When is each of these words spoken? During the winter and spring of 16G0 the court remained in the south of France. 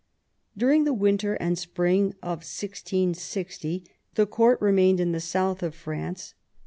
During 0.57 0.85
the 0.85 0.95
winter 0.95 1.35
and 1.35 1.59
spring 1.59 2.15
of 2.23 2.39
16G0 2.41 3.85
the 4.15 4.25
court 4.25 4.59
remained 4.59 4.99
in 4.99 5.11
the 5.11 5.19
south 5.19 5.61
of 5.61 5.75
France. 5.75 6.33